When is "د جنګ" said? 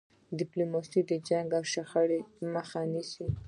1.09-1.47